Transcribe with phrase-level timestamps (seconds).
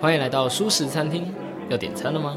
[0.00, 1.30] 欢迎来到舒适餐厅，
[1.68, 2.34] 要点餐了吗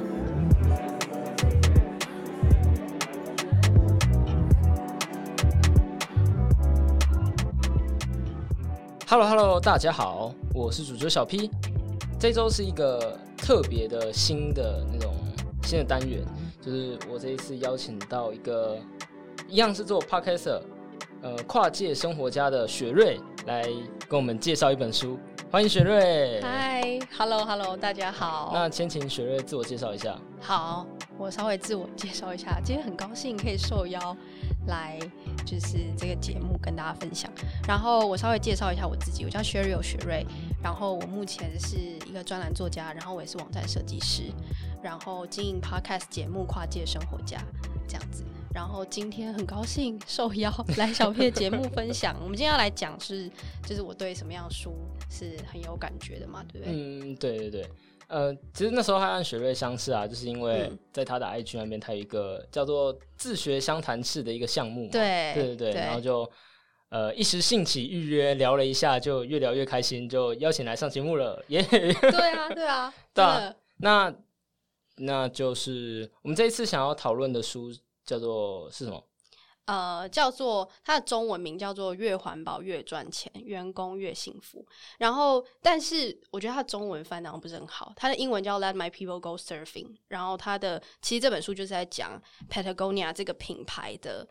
[9.08, 11.50] ？Hello Hello，大家好，我是主角小 P。
[12.20, 15.14] 这周是一个特别的新的那种
[15.64, 16.22] 新的单元，
[16.60, 18.78] 就是我这一次邀请到一个
[19.48, 20.60] 一样是做 Podcast，
[21.22, 23.64] 呃，跨界生活家的雪瑞来
[24.10, 25.18] 跟我们介绍一本书。
[25.54, 26.42] 欢迎雪瑞。
[26.42, 26.82] 嗨
[27.16, 28.50] ，Hello Hello，大家好。
[28.56, 30.18] 那先请雪瑞自我介绍一下。
[30.42, 30.84] 好，
[31.16, 32.60] 我稍微自我介绍一下。
[32.66, 34.18] 今天很高兴可以受邀
[34.66, 34.98] 来，
[35.46, 37.30] 就是这个节目跟大家分享。
[37.68, 40.26] 然后我稍微介绍一下我自己，我叫雪瑞雪瑞。
[40.64, 44.24] 然后我目前是一个专栏作家，然后我也是网站设计师，
[44.82, 47.38] 然后经营 Podcast 节目《跨界生活家》
[47.88, 48.24] 这样子。
[48.54, 52.16] 然后今天很高兴受邀来小 P 的节目分享。
[52.22, 53.30] 我们今天要来讲是，
[53.68, 54.76] 就是我对什么样的书
[55.10, 56.74] 是很有感觉的嘛，对不对？
[56.74, 57.68] 嗯，对对对。
[58.08, 64.88] 呃，其实那时候他和雪瑞相识啊，就是因为在他的 IG 那边，他有一个叫做“自学相谈室”的一个项目。
[64.92, 65.82] 对对对对。
[65.82, 66.30] 然后就
[66.90, 71.44] 呃一时兴起预约聊了一下，就越聊越开心，就邀请来上节目了。
[71.48, 71.64] 耶！
[71.64, 73.56] 对啊，对啊， 对啊。
[73.78, 74.14] 那
[74.98, 77.74] 那就是我们这一次想要讨论的书。
[78.06, 79.04] 叫做是什么？
[79.66, 84.68] 呃，叫做它的中文名叫做“越环保越赚钱，员工越幸福”。
[85.00, 87.94] 然后，但是我觉得它中文翻译不是很好。
[87.96, 89.96] 它的英文叫 “Let My People Go Surfing”。
[90.10, 94.28] 然后，它的其实这本书就是在讲 Patagonia 这个品牌的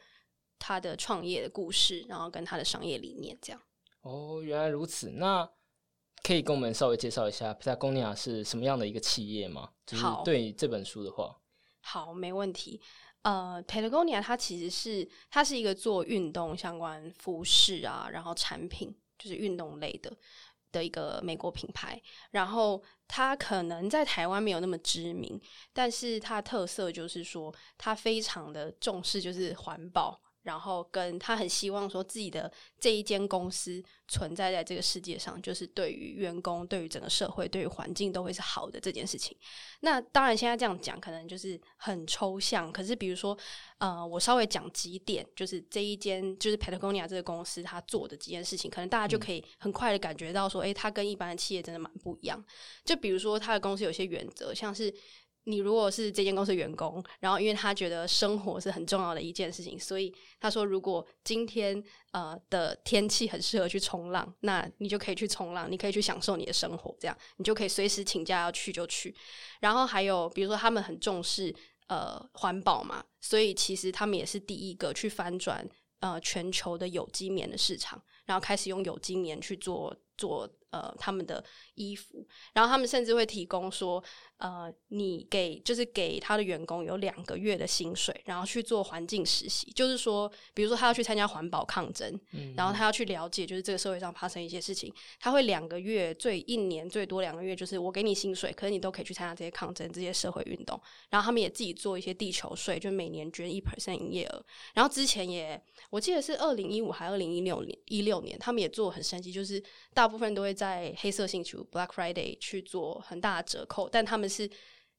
[0.58, 3.62] 它的创业的故事，然后跟它的商业理念这样。
[4.02, 5.08] 哦，原来如此。
[5.12, 5.48] 那
[6.22, 9.70] 可以跟我们稍微介绍一下 Patagonia 是什么样的一个企业吗？
[9.86, 11.34] 就是对这本书的话，
[11.80, 12.82] 好，没问题。
[13.22, 20.12] 呃，Patagonia 它其实是它是一个做运动相关服饰啊，然后产品就是运动类的
[20.72, 22.00] 的一个美国品牌。
[22.30, 25.40] 然后它可能在台湾没有那么知名，
[25.72, 30.20] 但是它特色就是说它非常的重视就是环保。
[30.42, 39.36] 然后跟他很希望说自己的这一间公司存在在这个世界上，就是对于员工、对于整个社会、对于环境都会是好的这件事情。
[39.80, 43.36] 那当然现在这样讲可能就是很抽象，可是比如说，
[43.78, 52.44] 呃，我稍微讲几点，就是这一间就是 Patagonia 这个公司他做的几件事情，可能大家就可以很快的感觉到说，哎，他跟一般的企业真的蛮不一样。
[52.84, 54.92] 就比如说他的公司有些原则，像是。
[55.44, 61.82] 你如果是这间公司员工，然后因为他觉得生活是很重要的一件事情，所以他说，如果今天
[62.12, 69.14] 呃的天气很适合去冲浪，那你就可以去冲浪，你可以去享受你的生活，这样你就可以随时请假要去就去。
[69.60, 71.52] 然后还有比如说他们很重视
[71.88, 80.48] 呃环保嘛，所以其实他们也是第一个去翻转呃全球的有机棉的市场，然后开始用有机棉去做做。
[80.72, 84.02] 呃，他们的衣服，然后他们甚至会提供说，
[84.38, 92.18] 呃，你给就是给他的员工有两个月的薪水，然后去做环境实习，就是说，比如说他要去参加环保抗争，
[92.56, 104.44] 然后他要去了解，就是这个社会上发生一些事情，他会两个月，最一年最多两个月，就是我给你薪水，可是你都可以去参加这些抗争、这些社会运动，然后他们也自己做一些地球税，就每年捐一 percent 营业额，
[104.74, 105.60] 然后之前也
[105.90, 109.62] 我记得是二零一五还二零一六年一六年，他们也做很神奇，就是
[109.92, 110.52] 大部分都会。
[110.62, 114.50] 在黑色星期五 （Black Friday） 去做很大的折扣，但他们是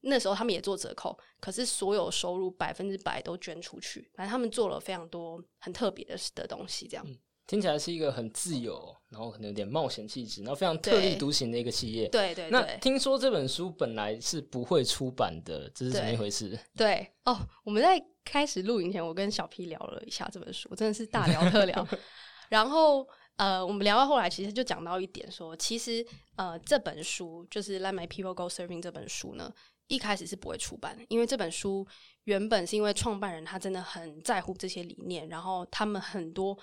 [0.01, 4.11] 那时候他们也做折扣，可是所有收入百分之百都捐出去。
[4.13, 7.05] 反正他们做了非常多很特别的的东西，这样
[7.47, 12.07] 听起来是一个很自由，然后可能有点冒险气质，然后非常特立独行的一个企业。
[12.09, 12.49] 对对。
[12.49, 16.57] 那听说这本书本来是不会出版的，这是怎么一回事？
[16.75, 21.87] 对哦，我们在开始录影前，我跟小 P 聊了一下这本书，真的是大聊特聊，
[22.49, 23.07] 然后。
[23.37, 26.05] 呃，我们聊到后来，其实就讲到一点，说其实
[26.35, 29.51] 呃，这本书就是《Let My People Go Serving》这本书呢，
[29.87, 31.85] 一开始是不会出版，因为这本书
[32.25, 36.57] 原本是因为创办人他真的很在乎这些理念，然后他们很多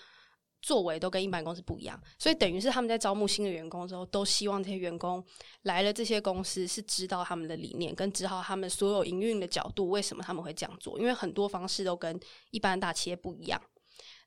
[0.62, 5.24] 作为都跟一般公司不一样，所以等于是他们在招募新的员工的时候，都希望这些员工
[5.62, 12.18] 来了这些公司是知道他们的理念，跟知道他们所有营运的角度，为什么他们会这样做，因为很多方式都跟
[12.50, 13.60] 一般大企业不一样。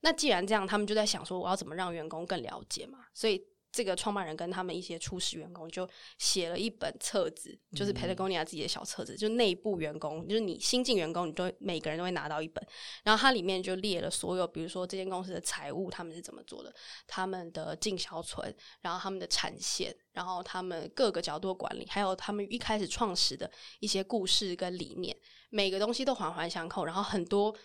[0.03, 2.99] 那既然这样，他们就在想说，我要怎么让员工更了解嘛？
[3.13, 3.41] 所以
[3.71, 12.63] 这个创办人跟他们一些初始员工就写了一本册子，就是 Patagonia 自己的小册子，就内部员工，就是你新进员工，你都每个人都会拿到一本。
[13.03, 16.71] 然后它里面就列了所有，比如说这间公司的财务他们是怎么做的，
[17.07, 23.49] 他们的进销存，然后他们的产线，然后他们各个角度管理，还有他们一开始创始的
[23.79, 25.17] 一些故事跟理念，
[25.49, 26.85] 每个东西都环环相扣。
[26.85, 27.55] 然后很多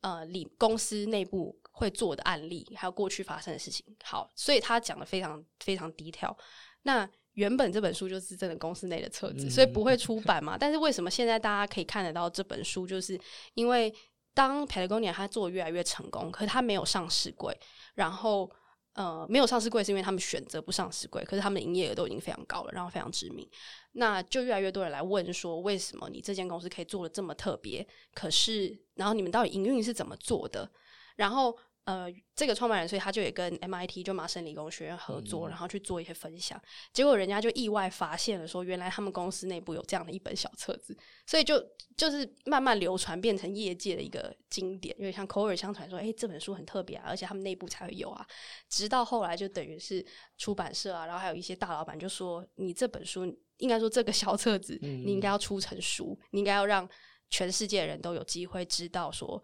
[0.00, 1.60] 呃，里公司内部。
[1.78, 3.86] 会做的案例，还有过去发生的事情。
[4.02, 6.36] 好，所以他讲的非常非常低调。
[6.82, 10.58] 那原本这本书就是真的公司内的册子，所以不会出版嘛。
[10.58, 13.18] 但是为什么现在大家可以看得到这本书，就是
[13.54, 13.94] 因为
[14.34, 17.56] 当 Patagonia 它做越来越成功，可是它没有上市柜，
[17.94, 18.50] 然后
[18.94, 23.48] 呃没有上市柜是因为他们选择不上市柜，可是他们的营业额都已经非常高了，然后非常知名，
[23.92, 27.86] 那就越来越多人来问说，为什么你这间公司可以做的这么特别？
[28.14, 30.68] 可是然后你们到底营运是怎么做的？
[31.16, 31.56] 然后。
[31.88, 32.06] 呃，
[32.36, 36.60] 这个创办人，所以他就也跟 MIT 就麻省理工学院合作，然后去做一些分享。
[36.92, 40.94] 结果人家就意外发现了，说原来他们公司内部有这样的一本小册子，
[41.26, 41.58] 所以就
[41.96, 48.26] 就是慢慢流传，变成业界的一个经典，有点像口耳相传，说哎这本书很特别啊，而且他们内部才会有啊。
[48.68, 50.04] 直到后来就等于是
[50.36, 53.24] 出版社啊，然后还有一些大老板就说，你这本书
[53.56, 56.86] 应该说这个小册子，你应该要出成书，你应该要让
[57.30, 59.42] 全世界的人都有机会知道说。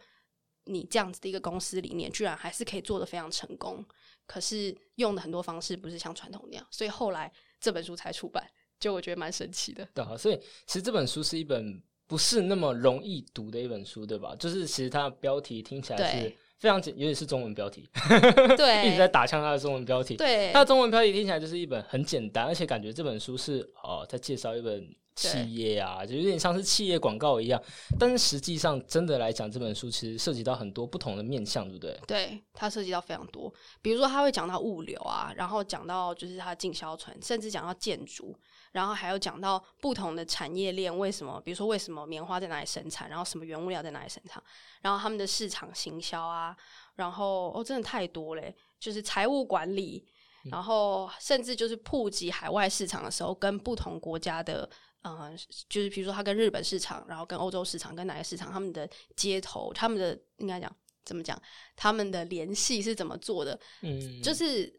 [0.67, 3.85] 你这样子的一个公司理念，居然还是可以做的非常成功，
[4.27, 7.31] 可是用的很多方式不是像传统那样，所以后来
[7.61, 8.49] 这本书才出版，
[8.81, 9.87] 就我觉得蛮神奇的。
[9.95, 14.35] 对啊，所以其实这本书是一本不是那么容易读的一本书，对吧？
[14.39, 17.89] 就是其实它的标题听起来是非常简，尤其是中文标题，
[18.57, 20.17] 对， 一直在打枪它的中文标题。
[20.17, 24.95] 对，它的中文标题听起来就是一本很简单，而且感觉这本书是哦在介绍一本。
[25.15, 27.63] 企业啊，就有点像是企业广告一样，
[27.99, 32.01] 但是实际上真的来讲，这本书其实涉及到很多不同的面向，对不对？
[32.07, 38.37] 对，它涉及到非常多，比如说它会讲到物流啊，然后讲到就是它的经销船，甚至讲到建筑，
[38.73, 44.43] 然后还有讲到不同的产业链为什么，比如说为什么棉花在哪里生产，然后什么原物料在哪里生产，
[44.83, 46.57] 然后他们的市场行销啊，
[46.97, 50.05] 然后哦，真的太多嘞，就是财务管理，
[50.51, 54.69] 然后甚至就是普及海外市场的时候，跟不同国家的。
[55.05, 60.75] 嗯，就是比如说，他跟日本市场，然后跟欧洲市场，跟哪个市场，他们的接头，他们的应该讲
[61.05, 61.41] 怎么讲，
[61.77, 63.59] 他们的联系是怎么做的？
[63.83, 64.75] 嗯，就是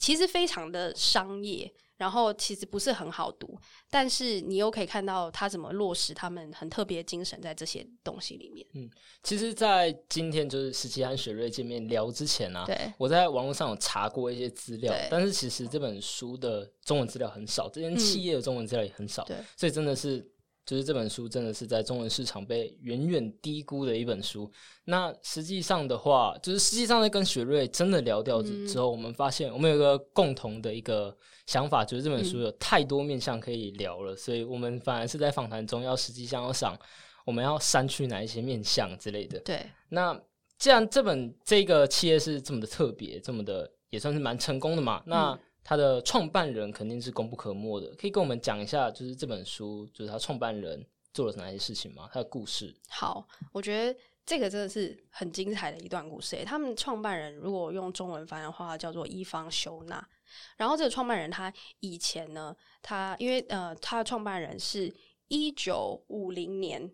[0.00, 1.72] 其实非常的商业。
[2.00, 3.54] 然后其实不是很好读，
[3.90, 8.66] 但是你又可以看到他怎么落实他们很特别精神在这些东西里面。
[8.72, 8.88] 嗯，
[9.22, 20.26] 其实，在今天就是十七和雪瑞见面聊之前啊，对，我在网络上有查过一些资料，但是其实这本书的中文资料很少，这间企业的中文资料也很少，对，所以真的是。
[20.70, 24.48] 就是这本书真的是在中文市场被远远低估的一本书。
[24.84, 31.12] 那实际上的话，就是实际上在跟雪瑞真的聊掉之后，我们发现我们有一个共同的一个
[31.48, 36.78] 想法，就是这本书有太多面向可以聊了，所以我们反而是在访谈中要实际上要想
[37.26, 39.40] 我们要删去哪一些面向之类的。
[39.40, 39.66] 对。
[39.88, 40.16] 那
[40.56, 45.36] 既然这本这个企业是这么的特别，这么的也算是蛮成功的嘛，那。
[45.62, 52.08] 他的创办人肯定是功不可没的，可以跟我们讲一下，就是这本书，就是他创办人做了哪些事情吗？
[52.12, 52.74] 他的故事。
[52.88, 56.42] 好，我觉得这个真的是很精彩的一段故事。
[56.44, 60.08] 他们创办人如果用中文翻的话，叫做伊方修纳。
[60.56, 64.92] 然后这个创办人他以前呢，他因为呃，他的创办人是
[65.28, 66.90] 一九五零年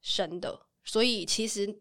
[0.00, 1.80] 生的，所以其实。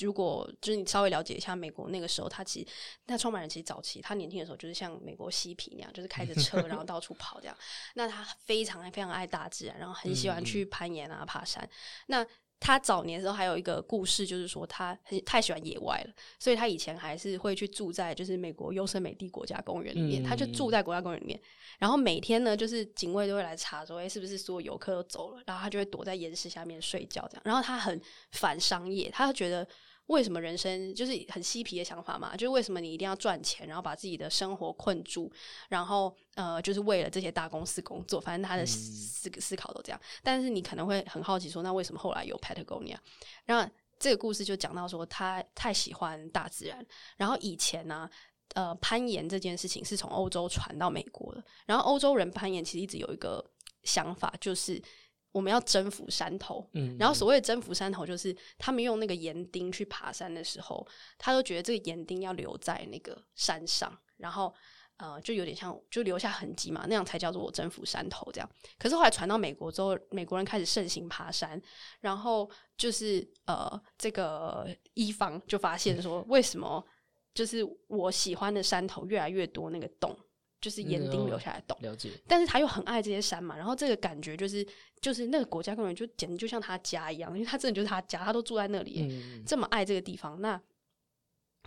[0.00, 2.66] 如果就是你稍微了解一下美国那个时候，他其实
[3.06, 7.56] 那创办人其实早期他年轻的时候就是像美国嬉皮那样，就是开着车 然后到处跑这样。
[7.94, 11.68] 那他非常非常爱大自然，然后很喜欢去攀岩啊、爬山。
[12.06, 12.26] 那
[12.62, 21.40] 他早年的时候还有一个故事，就是说他很太喜欢野外了，所以他以前还是会去住在就是美国优胜美地国家公园里面，他就住在国家公园里面。
[21.78, 25.42] 然后每天呢，就是警卫都会来查说，哎，是不是所有游客都走了？
[25.46, 27.42] 然后他就会躲在岩石下面睡觉这样。
[27.46, 27.98] 然后他很
[28.32, 29.66] 反商业，他觉得。
[30.10, 32.36] 为什么人生就是很嬉皮的想法嘛？
[32.36, 35.32] 就是为什么你一定要赚钱，然后把自己的生活困住，
[35.68, 38.20] 然后呃，就是为了这些大公司工作？
[38.20, 40.00] 反正他的思思考都这样。
[40.22, 42.96] 但是你可能会很好奇说，那为什么后来有 Patagonia？
[43.44, 46.84] 然后这个故事就讲到说，他太喜欢大自然。
[47.16, 48.10] 然后以前呢，
[48.54, 51.44] 呃，攀岩这件事情是从欧洲传到美国的。
[51.66, 53.44] 然后欧洲人攀岩其实一直有一个
[53.84, 54.82] 想法，就是。
[55.32, 60.86] 我们要征服山头，嗯，然后所谓征服山头，就是他们用那个岩钉去爬山的时候，
[61.18, 64.52] 他都觉得这个岩钉要留在那个山上，然后
[64.96, 68.50] 呃，就有点像就留下痕迹嘛，那样才叫做我征服山头这样。
[68.78, 71.60] 可是后来传到美国之后，美国人开始盛行爬山，
[72.00, 76.84] 然后就是呃，这个一方就发现说，为什么
[77.32, 80.18] 就是我喜欢的山头越来越多那个洞。
[80.60, 82.10] 就是岩钉留下来洞，了解。
[82.28, 84.66] 但是他又很爱这些山嘛，然后这个感觉就是，
[85.00, 90.40] 就是那个国家公园就简直就像他家一样，因为他真的就是他家，他都住在那里，这么爱这个地方。
[90.40, 90.60] 那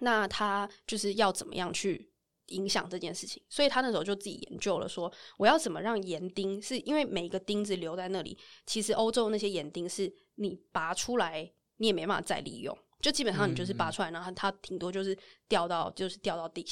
[0.01, 2.11] 那他就是要怎么样去
[2.47, 3.41] 影响这件事情？
[3.49, 16.63] 所以他那时候就自己研究了，说我要怎么让岩钉，是因为每个钉子留在那里，其实欧洲那些岩钉是你拔出来你也没办法再利用，就基本上你就是拔出来，然后它顶多就是掉到就是掉到地。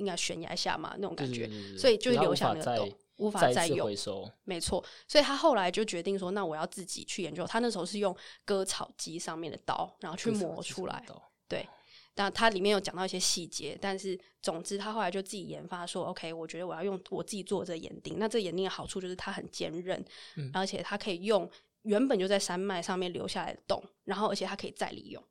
[0.00, 4.28] 应该悬崖下嘛那种感觉，所以就留下那个洞，无法再用回收。
[4.44, 7.46] 没错，所以他后来就决定说，那我要自己去研究。
[7.46, 11.04] 他那时候是用割草机上面的刀，然后去磨出来。
[11.46, 11.68] 对，
[12.14, 18.16] 但它里面有讲到一些细节，但是总之他后来就自己研发说，OK，我觉得我要用我自己做这个岩钉。
[18.18, 20.02] 那这个岩钉的好处就是它很坚韧，
[20.36, 21.48] 嗯而且它可以用
[21.82, 25.22] 原本就在山脉上面留下来的洞，然后而且它可以再利用。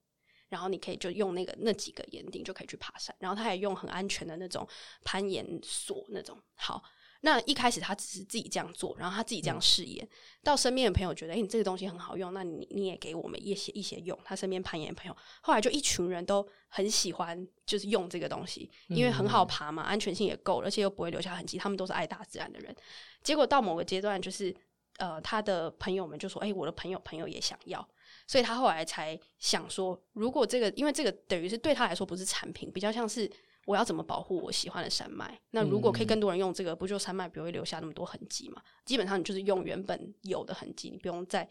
[0.50, 4.68] 然后你可以就用那个那几个岩钉就可以去爬山，然后他也用很安全的那种
[5.04, 6.38] 攀岩锁那种。
[6.56, 6.84] 好，
[7.22, 10.08] 那一开始他只是自己这样做，然后他自己这样试验，
[10.44, 14.18] 到身边的朋友觉得，哎、你这个东西很好用，那你你也给我们一些一些用。
[14.24, 21.58] 他身边攀岩的朋友，后来就一群人都很喜欢，就是用这个东西，因为很好爬嘛，安全性也够，而且又不会留下痕迹。
[21.58, 22.76] 他们都是爱大自然的人。
[23.22, 24.56] 结果到某个阶段，就是
[24.98, 27.88] 呃，他的朋友们就说，哎、我的朋友朋友也想要。
[28.30, 33.28] 所以他后来才想说，如果这个，因为这个等于是对他来说不是产品，比较像是
[33.66, 35.36] 我要怎么保护我喜欢的山脉。
[35.50, 38.62] 那如果可以更多人用这个，不就山脉不会留下那么多痕迹嘛？
[38.86, 41.50] 基本上你就是用原本有的痕迹，你不用再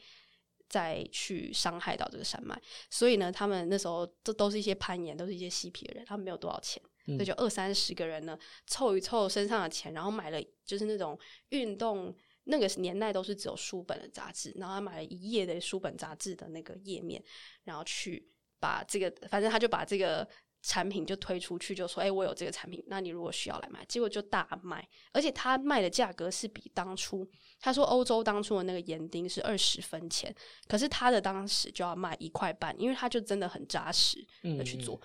[0.69, 2.57] 再去伤害到这个山脉。
[2.89, 11.19] 所以呢，他们那时候这都是一些攀岩，都是一些嬉皮的人，他们没有多少钱，所以就二三十个人呢，凑一凑身上的钱，然后买了就是那种
[11.49, 12.15] 运动。
[12.51, 17.23] 那个年代都是只有书本的杂志，然后他买了一页的书本杂志的那个页面，
[17.65, 18.27] 然后去
[18.59, 20.27] 把这个，反正他就把这个
[20.63, 27.29] 产品就推出去，就说：“哎、我有这个产品，那你如果需要来买。”结果就大卖，而且他卖的价格是比当初
[27.61, 30.35] 他说欧洲当初的那个盐丁是二十分钱，
[30.67, 34.27] 可是他的当时就要卖一块半，因为他就真的很扎实
[34.57, 35.01] 的去做。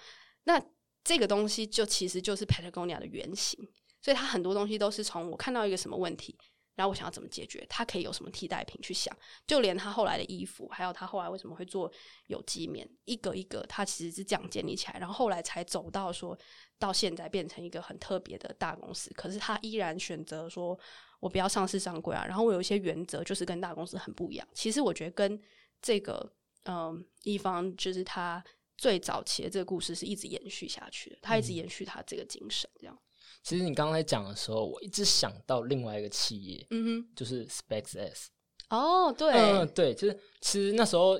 [0.46, 0.60] 那
[1.04, 3.60] 这个东西就其实就是 Patagonia 的原型，
[4.02, 6.38] 所以他很多东西都是从我看到一个什么问题。
[6.76, 7.66] 然后我想要怎么解决？
[7.70, 9.16] 它可以有什么替代品去想？
[9.46, 11.92] 就连他后来的衣服，还有他后来为什么会做
[12.28, 16.38] 有机棉，一个一个，他其实是这样建立起来，然后后来才走到说
[16.80, 19.12] 到现在变成一个很特别的大公司。
[19.14, 20.78] 可是他依然选择说，
[21.20, 22.26] 我不要上市上柜啊。
[22.28, 24.48] 然后我有一些原则，就是跟大公司很不一样。
[24.54, 25.40] 其实我觉得跟
[25.82, 26.34] 这个
[26.66, 28.44] 嗯一方就是他
[28.78, 33.00] 最早期的这个故事是一直延续下去的，他一直延续他这个精神，这样。
[33.44, 38.28] 其实你刚才讲的时候，我一直想到另外一个企业，嗯哼就是 SpaceX。
[38.70, 41.20] 哦，对，嗯，对，就是其实那时候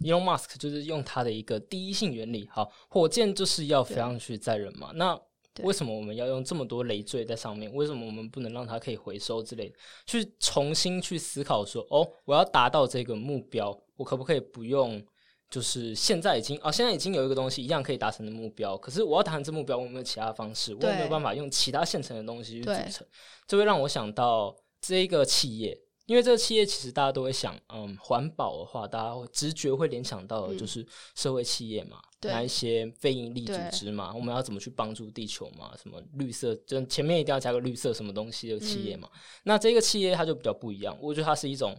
[0.00, 4.92] Elon Musk 就是用他的一个第一性原理，好，火箭就是要飞上去载人嘛。
[4.94, 5.20] 那
[5.52, 7.70] 对为什么我们要用这么多累赘在上面？
[7.74, 9.74] 为什么我们不能让它可以回收之类的？
[10.06, 15.04] 去重新去思考说，哦，我要达到这个目标，我可不可以不用？
[15.50, 20.74] 就是现在已经啊，现在已经有一个东西一样可以达成的目标，可是我要达成这目标，我有没有其他方式？
[20.74, 23.06] 我有没有办法用其他现成的东西去组成？
[23.46, 25.74] 这会让我想到这一个企业，
[26.04, 35.72] 因为这个企业其实大家都会想，嗯，环保的话，大家会直觉会联想到的就是社会企业嘛，那一些非营利组织嘛，我们要怎么去帮助地球嘛？
[35.82, 39.10] 什么绿色，就前面一定要加个绿色什么东西的企业嗯嘛？
[39.44, 41.74] 那这个企业它就比较不一样，我觉得它是一种。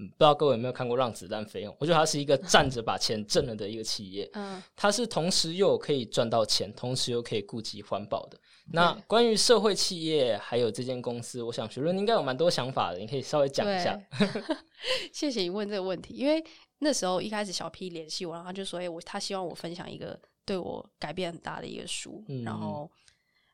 [0.00, 1.76] 嗯，不知道各位有没有看过《让子弹飞》哦？
[1.78, 8.38] 我觉得它是一个站着把钱挣了的一个企业，嗯，它是同时又可以赚到钱，同时又可以顾及环保的。
[8.72, 14.00] 那对关于社会企业还有这间公司，我想学伦应该有蛮多想法的，你可以稍微讲一下。
[14.18, 14.56] 对
[15.12, 16.42] 谢谢你问这个问题，因为
[16.78, 22.24] 那时候一开始小 P 联系我，然后他就说：“哎、我他希望我分享一个对我改变很大的一个书。
[22.28, 22.90] 嗯然后，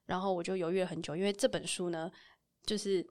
[0.05, 2.09] 然后我就犹豫了很久，因为这本书呢，
[2.65, 3.09] 就是这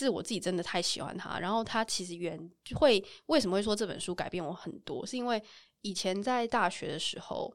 [0.00, 1.38] 是我自己真的太喜欢他。
[1.38, 5.42] 然后他其实原会为什么会说这本书改变我很多，是因为
[5.82, 7.54] 以前在大学的时候，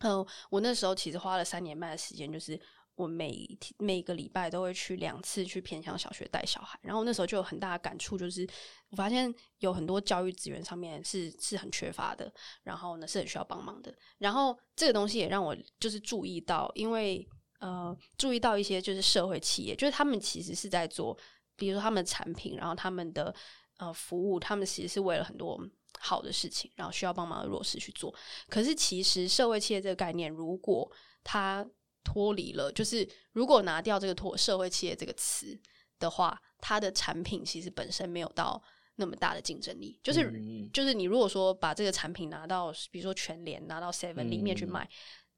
[0.00, 2.58] 嗯、我那时候其实花了三年半的时间，就是
[2.94, 3.46] 我每
[3.78, 8.46] 每个礼拜都会去两次去偏乡小学带小孩，然后那时候就有很大的感触，就是
[8.90, 12.32] 我发现有很多教育资源上面是是很缺乏的，
[12.62, 13.94] 然后呢是很需要帮忙的。
[14.18, 17.26] 然后这个东西也让我就是注意到，因为
[17.60, 21.16] 呃注意到一些就是社会企业，就是他们其实是在做，
[21.56, 23.34] 比如说他们的产品，然后他们的
[23.78, 25.58] 呃服务，他们其实是为了很多。
[25.98, 28.14] 好的事情，然后需要帮忙的弱势去做。
[28.48, 30.90] 可是其实社会企业这个概念，如果
[31.24, 31.66] 它
[32.04, 35.60] 脱离了，就是如果拿掉这个脱社会企业这个词
[35.98, 38.62] 的话，它的产品其实本身没有到
[38.94, 39.98] 那么大的竞争力。
[40.02, 44.88] 就是、嗯就是你如果说把这个产品拿到，比如说全联拿到 Seven 里面去卖，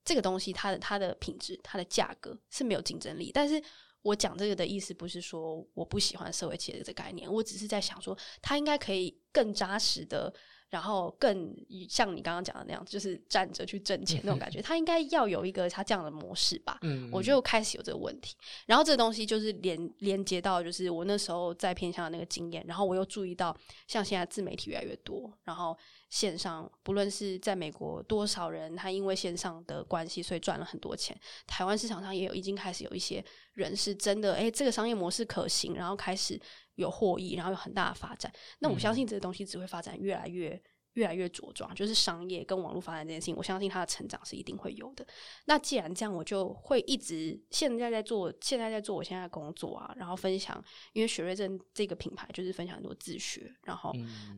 [0.04, 3.30] 这个东西它的它的品质、它的价格是没有竞争力。
[3.32, 3.62] 但是
[4.02, 10.32] 我讲这个的意思不是说我不喜欢社会企业这个概念，我只是在想说，它应该可以更扎实的。
[10.72, 11.54] 然后更
[11.86, 16.78] 像你刚刚讲的那样，就是站着去挣钱那种感觉， 它应该要有一个它这样的模式吧。
[16.80, 18.34] 嗯我就开始有这个问题。
[18.64, 23.54] 然后这个东西就是连连接到，就是我那时候在偏向的那个经验，然后我又注意到，
[23.86, 25.76] 像现在自媒体越来越多，然后
[26.12, 31.18] 线上，不论是在美国多少人，他因为线上的关系，所以赚了很多钱。
[31.46, 36.38] 台湾市场上也有已经开始有一些人是真的，哎，这个商业模式可行，然后开始
[36.74, 38.30] 有获益，然后有很大的发展。
[38.58, 40.62] 那我相信这个东西只会发展越来越。
[40.94, 45.06] 越来越茁壮，就是商业跟网络发展这件事情，我相信它的成长是一定会有的。
[45.46, 53.92] 那既然这样，我就会一直现在在做，现在在做我现在的工作啊，然后分享，因为雪瑞镇这个品牌就是分享很多自学，然后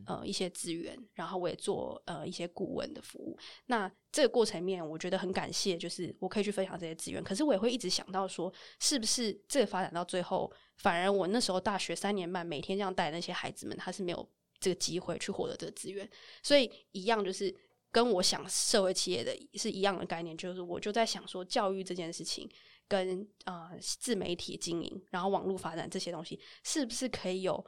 [0.05, 3.37] 呃一些资源，然后我也做呃一些顾问的服务。
[3.65, 7.21] 那这个过程面，我觉得很感谢，就是我可以去分享这些资源。
[7.21, 14.29] 可是我也会一直想到说，是不是这个发展到最后，反而我那时候大学三年半每天这样带那些孩子们，他是没有。
[14.65, 16.09] 这个机会去获得这个资源，
[16.41, 17.55] 所以一样就是
[17.91, 22.49] 跟我想社会企业的是一样的概念，就是我就在想说，教育这件事情
[22.87, 27.63] 跟啊自媒体经营，然后网络发展这些东西，是不是可以有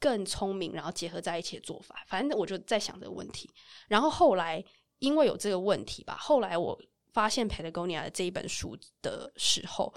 [0.00, 2.02] 更聪明，然后结合在一起的做法？
[2.06, 3.50] 反正我就在想这个问题。
[3.88, 4.64] 然后后来
[5.00, 6.80] 因为有这个问题吧，后来我
[7.12, 9.94] 发现 Patagonia 的这一本书的时候，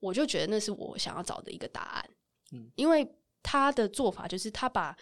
[0.00, 2.10] 我就觉得那是我想要找的一个答案。
[2.52, 3.08] 嗯，因为
[3.42, 4.96] 他的做法就是他把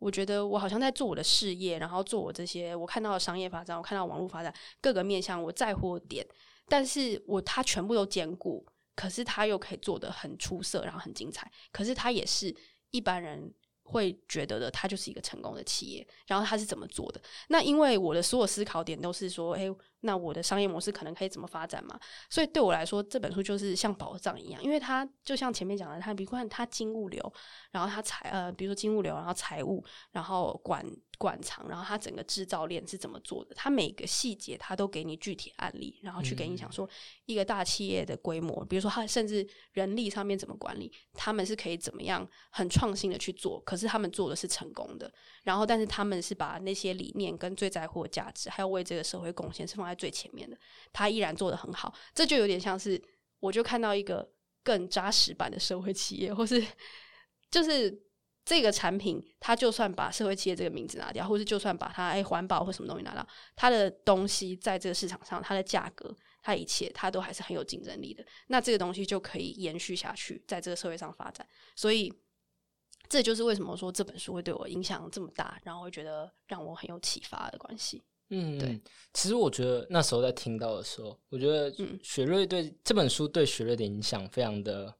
[0.00, 6.26] 我觉得我好像在做我的事业，然后做我这些我看到的商业发展，我看到网络发展各个面向我在乎的点，
[6.66, 8.66] 但是我他全部都兼顾，
[8.96, 12.52] 可是他又可以做得很出色，然后很精彩，可是他也是
[12.90, 13.54] 一般人。
[13.82, 16.06] 会觉得的，它就是一个成功的企业。
[16.28, 17.20] 然后它是怎么做的？
[17.48, 19.68] 那因为我的所有思考点都是说，哎，
[20.00, 21.98] 那我的商业模式可能可以怎么发展嘛？
[22.28, 27.32] 所以对我来说，这本书就是像宝藏一样，因为它就像前面讲的，它比如看它金物流，
[27.70, 30.84] 然后它财呃，比如说金物流，然后财务，然后管。
[31.20, 33.54] 管藏，然后它整个制造链是怎么做的？
[33.54, 36.88] 它每个细节它都给你具体案例，然后去给你讲说
[37.26, 45.12] 一个大企业的规模，比如说它甚至人力上面怎么管理，他们是可以怎么样很创新的去做，可是他们做的是成功的。
[45.42, 50.56] 然后，但是他们是把那些理念跟最在乎的价值，还有为这个社会贡献是放在在最前面的，
[50.92, 51.94] 他依然做的很好。
[52.14, 53.02] 这就有点像是，
[53.40, 54.30] 我就看到一个
[54.62, 56.64] 更扎实版的社会企业，或是
[57.50, 58.06] 就是。
[58.42, 66.12] 这个产品，它就算把社会企业这个名字拿掉，或是就算把它哎环保或什么东西拿掉，它的东西在这个市场上，它的价格，
[66.42, 68.24] 它一切，它都还是很有竞争力的。
[68.48, 71.46] 那这个东西就可以延续下去，在这个社会上发展。
[71.76, 72.12] 所以，
[73.08, 78.02] 这就是为什么说这本书会对我影响这么大，然后会觉得让我很有启发的关系。
[78.30, 78.80] 嗯，对。
[79.12, 84.94] 其实我觉得那时候在听到的时候，我觉得雪瑞对这本书对雪瑞的影响非常的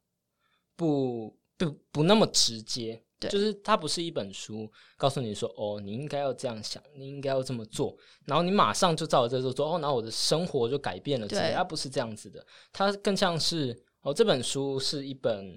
[0.76, 3.02] 不不不那么直接。
[3.28, 4.66] 就是它不是一本书，
[4.96, 11.28] 告诉你说哦，你应该要这样想，你应该要这么做，然后你马上就照着这做做哦，然后我的生活就改变了。
[11.28, 15.54] 对，它不是这样子的，它更像是哦，这本书是一本，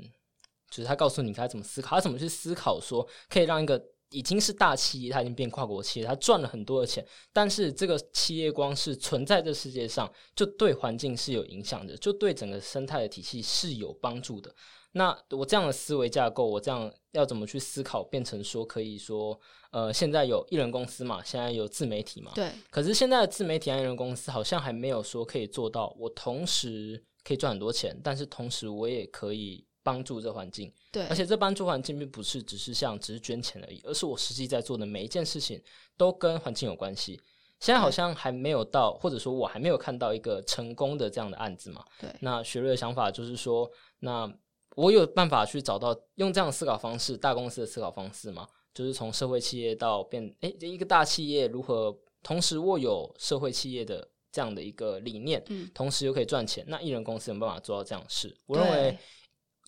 [0.69, 3.81] 就是他告诉你该怎么思考，他怎么去思考，说可以让一个
[4.13, 14.53] 已经是大企业，它已经变跨国企业，它赚了很多的钱，但是这个企业光是存在这世界上，就对环境是有影响的，就对整个生态的体系是有帮助的。
[14.95, 19.39] 那我这样的思维架构，我这样要怎么去思考，变成说可以说，
[19.71, 22.51] 呃，现在有艺人公司嘛，现在有自媒体嘛，对。
[22.69, 31.05] 可是现在的自媒体艺人公司好像还没有说可以做到，我同时可以赚很多钱，但是同时我也可以帮助这环境，对。
[31.07, 35.61] 而且这帮助环境并不是只是像只是捐钱而已，而是我实际在做的每一件事情
[35.95, 37.21] 都跟环境有关系。
[37.59, 41.85] 现在好像还没有到，或者说我还没有看到一个成功的这样的案子嘛。
[41.99, 42.09] 对。
[42.21, 43.69] 那学瑞的想法就是说，
[43.99, 44.33] 那。
[44.75, 48.47] 我有办法去找到用这样的思考方式，大公司的思考方式嘛？
[48.73, 56.65] 就是从社会企业到变，哎，一个大企业如何同时握有社会企业的这样的一个理念，嗯，同时又可以赚钱？
[56.67, 58.35] 那艺人公司有办法做到这样的事？
[58.47, 58.97] 我认为，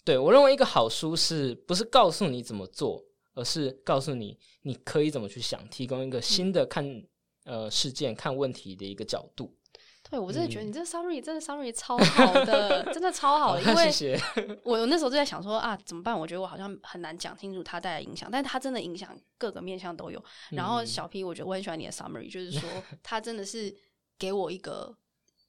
[0.05, 7.03] 对我认为一个好书是不是告诉你怎么做，而是告诉你你可以怎么去想，提供一个新的看
[7.43, 9.53] 呃事件、看问题的一个角度。
[10.07, 13.61] 对，我真的觉得你这个 summary 真的 summary 超好的，真的超好的。
[13.63, 14.21] 因为，
[14.63, 16.17] 我那时候就在想说啊，怎么办？
[16.17, 20.23] 我觉得我好像很难讲清楚它带来影响，但是它真的影响各个面向都有。
[20.51, 22.69] 然后小 P，我觉得我很喜欢你的 summary，就是说
[23.01, 23.75] 它真的是
[24.19, 24.95] 给我一个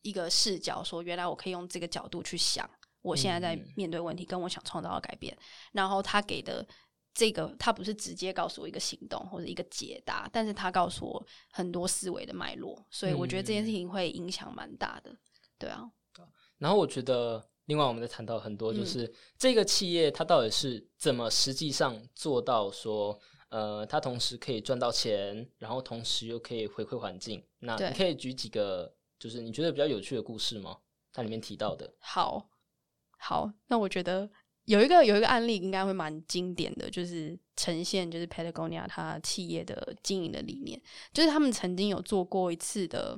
[0.00, 2.66] 一个视角，说原来我可以用这个角度去想，
[3.06, 5.36] 我现在在面对问题，跟我想创造的改变。
[5.72, 6.66] 然后他给的。
[7.18, 15.16] 这个他不是直接告诉我一个行动或者一个解答，但是他告诉我很多思维的脉络，所以我觉得这件事情会影响蛮大的，
[15.56, 15.90] 对啊。
[16.58, 27.42] 然后我觉得，另外我们在谈到很多，就是这个企业它到底是怎么实际上做到说，呃，它同时可以赚到钱，然后同时又可以回馈环境。
[27.60, 30.76] 那你可以举几个，就是你觉得比较有趣的故事吗？
[31.14, 31.90] 它里面提到的。
[31.98, 32.46] 好，
[33.26, 34.30] 好，那我觉得。
[34.66, 43.16] 有一个有一个案例应该会蛮经典的，就是呈现就是 Patagonia 它企业的经营的理念，就是他们曾经有做过一次的，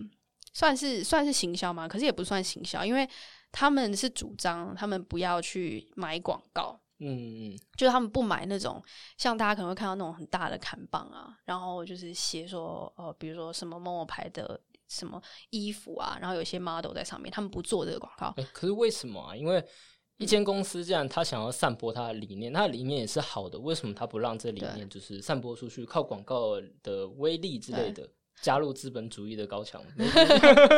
[0.53, 3.09] 算是算是行销嘛，可是也不算行销，因为
[3.51, 8.85] 他们是主张他们不要去买广告，嗯嗯就是他们不买那种
[9.17, 15.19] 像大家可能会看到那种很大的砍棒啊，然后就是写说呃，比如说什么某某牌的什么
[15.49, 19.35] 衣服啊，然后有一些 model 在上面，他们不做这个广告，哎、可是为什么啊？
[19.35, 19.65] 因为
[20.19, 28.09] 一间公司既然他想要散播他的理念，他的理念也是好的，为什么他不让这理念就是散播出去，靠广告的威力之类的，
[28.43, 29.81] 加入资本主义的高墙？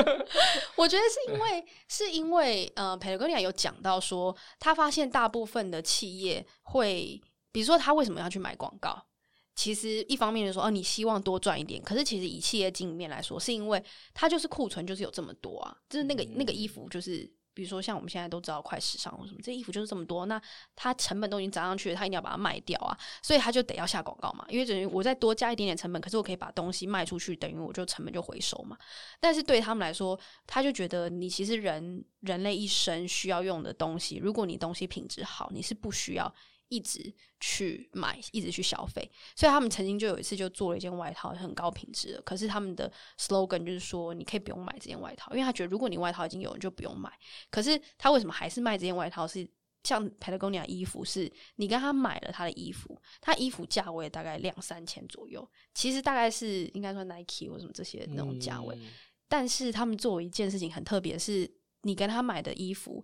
[0.76, 7.18] 我觉得是因为是因为呃，Patagonia 有讲到说，他发现大部分的企业会，
[7.50, 9.06] 比如说他为什么要去买广告？
[9.54, 17.26] 其实一方面就说哦，你希望多赚一点，可是其实以企业经营面来说，是因为它就是库存就是有这么多啊，就是那个、那个衣服就是。
[17.60, 20.40] 比如说，像我们现在都知道快时尚或什么，这衣服就是这么多，那
[20.74, 28.78] 它成本都已经涨上去了，它一定要把它卖掉啊，所以它就得要下广告嘛，因为等于我再多加一点点成本，可是我可以把东西卖出去，等于我就成本就回收嘛。
[29.20, 36.34] 但是对他们来说，他就觉得你其实人人类一生需要用的东西，如果你东西品质好，你是不需要
[36.70, 39.06] 一直去买，一直去消费。
[39.36, 47.12] 所以他们曾经就有一次就做了一件外套，很高品质的，可是他们的 slogan 就是说，你可以不用买这件外套，因为他觉得如果你外套已经有，你就不用买。
[47.50, 49.26] 可是他为什么还是卖这件外套？
[49.26, 49.46] 是
[49.84, 58.74] 像 Patagonia 衣服，是你跟他买了他的衣服，他衣服价位大概两三千左右，其实大概是应该说 Nike 或什么这些那种价位。
[58.76, 58.88] 嗯
[59.32, 61.48] 但是他们做一件事情很特别，是
[61.82, 63.00] 你跟他买的衣服，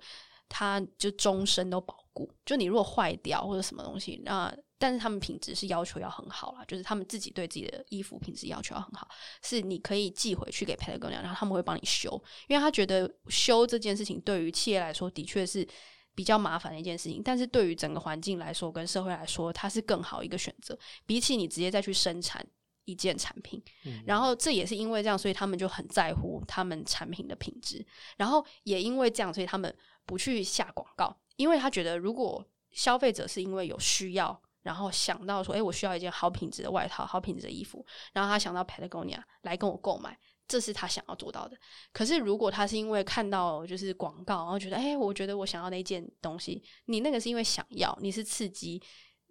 [0.48, 2.30] 它就终身都保固。
[2.44, 9.08] 就你如果坏掉或者什么东西，那但是他们品质是要求要很好啦，就是他们自己对自己的衣服品质要求要很好，
[9.42, 12.10] 是你可以寄回去给 Patagonia，然后他们会帮你修，
[12.48, 15.66] 因为他觉得修这件事情对于企业来说的确是。
[16.14, 22.42] 比较麻烦的一件事情，但是对于整个环境来说，跟社会来说，它是更好一个选择，比起你直接再去生产
[22.86, 23.62] 一件产品。
[24.06, 27.86] 然后这也是因为这样，所以他们就很在乎他们产品的品质。
[28.16, 29.70] 然后也因为这样，所以他们
[30.06, 40.18] 不去下广告，因为他觉得如果消费者是因为有需要，然后想到说，诶，我需要一件好品质的外套、好品质的衣服，然后他想到 Patagonia 来跟我购买。
[40.48, 41.58] 这是他想要做到的。
[41.92, 48.80] 可是如果他是因为看到就是广告，然后觉得，哎、我觉得我想要那件东西，你那个是因为想要，你是刺激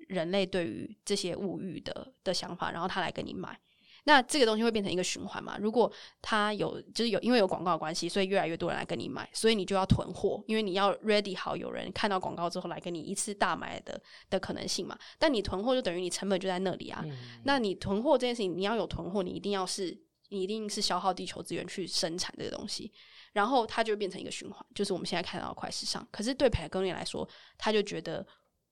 [0.10, 3.58] 人类对于这些物欲的的想法，然后他来跟你买。
[4.06, 5.58] 那这个东西会变成一个循环嘛？
[5.60, 5.92] 如果
[6.22, 14.98] 它有就是有因为有广告的关系，所以越来越多人来跟你买，所以你就要囤货，因为你要 ready 好有人看到广告之后来跟你一次大买的的可能性嘛。
[15.18, 17.04] 但你囤货就等于你成本就在那里啊。
[17.44, 19.98] 那你囤货这件事情，你要有囤货，你一定要是
[20.30, 22.92] 你一定是消耗地球资源去生产这个东西，
[23.34, 26.08] 然后它就变成一个循环，就是我们现在看到的快时尚。
[26.12, 28.26] 可是对 Patagonia 来说，他就觉得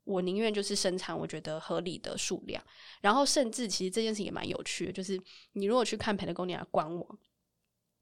[0.03, 2.63] 我宁愿就是生产我觉得合理的数量，
[3.01, 5.19] 然后甚至其实这件事情也蛮有趣的，就是
[5.53, 7.19] 你如果去看 Patagonia 的官网。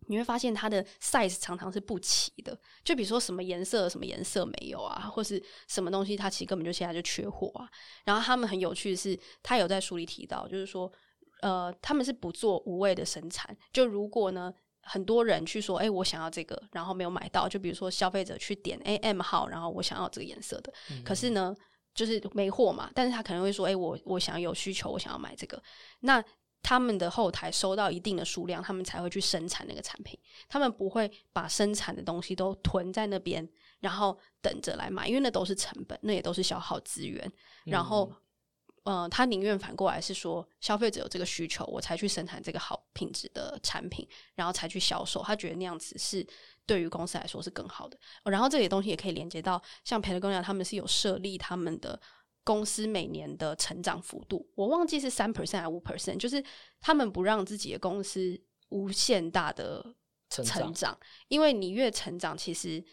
[0.07, 7.69] 你会发现它的 size 常常是不齐的，就比如说什么颜色什么颜色没有啊，或是什么东西它其实根本就现在就缺货啊。
[8.03, 10.91] 然后他们很有趣的是，他有在书里提到，就是说，
[11.41, 13.55] 呃，他们是不做无谓的生产。
[13.71, 20.73] 就如果呢，很多人去说，哎、我想要这个，然后没有买到，就比如说消费者去点 A M 号，然后我想要这个颜色的，
[21.05, 21.55] 可是呢，
[21.93, 25.62] 就是没货嘛，但是他可能会说，哎、我我想有需求，我想要买这个，
[26.01, 26.23] 那。
[26.63, 30.15] 他们的后台收到一定的数量，他们才会去生产那个产品。
[30.47, 33.49] 他们不会把生产的东西都囤在那边，
[33.80, 37.27] 然后等着来买，因为那都是成本，那也都是消耗资源。
[37.65, 38.13] 然后，
[38.83, 45.21] 呃，他宁愿反过来是说，消费者有这个需求，我才去生产这个好品质的产品，然后才去销售。
[45.23, 46.25] 他觉得那样子是
[46.65, 47.97] 对于公司来说是更好的。
[48.23, 51.99] 哦然后这些东西也可以连接到像 Patagonia，他们是有设立他们的。
[52.43, 56.43] 公司每年的成长幅度，我忘记是三 percent 还是五 percent，就是
[56.79, 58.35] 他们不让自己的公司
[58.69, 59.93] 无限大的
[60.27, 62.83] 成长，成长，因为你越成长，其实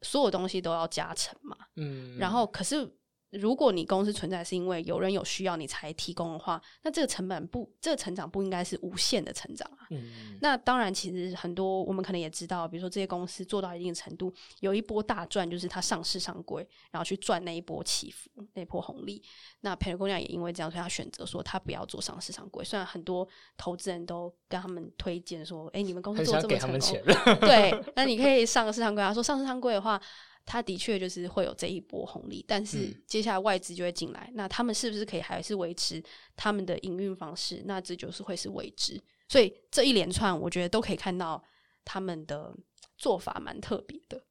[0.00, 1.54] 所有东西都要加成嘛。
[1.76, 2.96] 嗯，然后，可是
[3.40, 9.86] 如果你公司存在是因为有人有需要你才提供的话，那这个成本不，这个成长不应该是无限的成长啊。
[9.90, 19.22] 嗯，那当然，其实很多我们可能也知道，比如说这些公司做到一定程度，有一波大赚，就是它上市上柜，然后去赚那一波起伏、那一波红利。
[19.60, 22.64] 那 Patagonia 也因为这样，所以她选择说她不要做上市上柜。
[22.64, 29.02] 虽然很多投资人都跟他们推荐说，哎、你们公司很做这么成功 对，那你可以上市上柜。
[29.02, 30.00] 他说上市上柜的话，
[30.46, 36.02] 它的确就是会有这一波红利，但是嗯接下来外资就会进来，那他们是不是可以还是维持
[36.36, 37.62] 他们的营运方式？
[37.66, 39.02] 那这就是会是未知。
[39.28, 41.42] 所以这一连串，我觉得都可以看到
[41.84, 42.54] 他们的
[42.98, 44.22] 做法蛮特别的。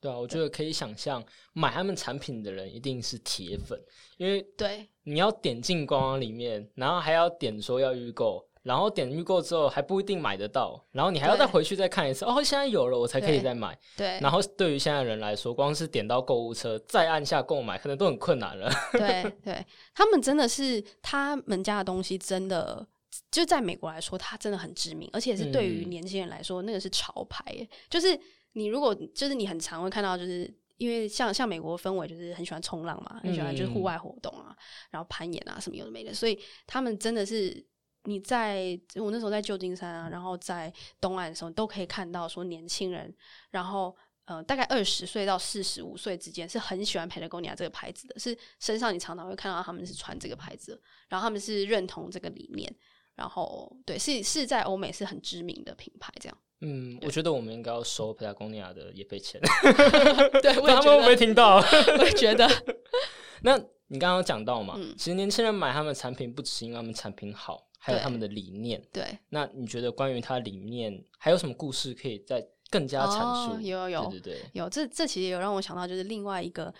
[0.00, 3.76] 对啊，我觉得可以想象，买他们产品的人一定是铁粉，
[4.16, 13.78] 因为对你要点进官网里面，然后还要点说要预购，然后点预购之后还不一定买得到，然后你还要再回去再看一次，哦，现在有了，我才可以再买。
[13.96, 18.70] 对然后对于现在的人来说，光是点到购物车再按下购买，可能都很困难了。
[18.92, 22.86] 对对，他们真的是他们家的东西，真的
[23.30, 27.68] 就在美国来说，它真的很知名，而且是对于嗯年轻人来说，那个是潮牌耶。
[27.88, 28.18] 就是
[28.52, 34.54] 你如果就是你很常会看到，就是因为像像美国氛围就是很喜欢冲浪嘛，很喜欢就是户嗯外活动啊，
[34.90, 37.66] 然后攀岩啊什么有的没的，所以他们真的是。
[38.08, 43.14] 你在我那时候在旧金山啊，然后在东岸的时候，都可以看到说年轻人，
[43.50, 43.94] 然后
[44.24, 52.74] 呃，大概二十岁到四十五岁之间是很喜欢 Patagonia 这个牌子的，是身上你常常会看到他们是穿这个牌子，然后他们是认同这个理念，
[53.14, 56.38] 然后对是是在欧美是很知名的品牌，这样。
[56.60, 59.40] 嗯，我觉得我们应该要收 Patagonia 的也费钱，
[60.42, 61.56] 对，我也他们会，不会听到？
[62.00, 62.48] 我也觉得，
[63.42, 63.56] 那
[63.90, 68.82] 你刚刚讲到嘛，嗯其实年轻人买他们产品，不只是因为他们产品好，还有他们的理念。
[68.92, 73.52] 对，那你觉得关于他的理念，还有什么故事可以再更加阐述？
[73.52, 76.74] 哦有有有对对对，有这这其实也有让我想到，就是另外一个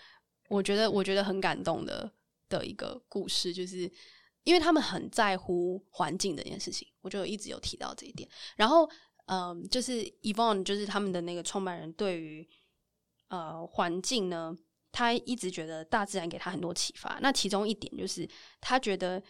[0.49, 2.11] 我觉得我觉得很感动的
[2.47, 3.91] 的一个故事，就是
[4.43, 8.29] 因为他们很在乎环境这件事情，我就一直有提到这一点。
[8.55, 8.87] 然后，
[9.27, 12.47] 嗯、就是 Evon，就是他们的那个创办人，对于
[13.29, 14.55] 呃环境呢，
[14.91, 17.17] 他一直觉得大自然给他很多启发。
[17.21, 19.23] 那其中一点就是他觉得。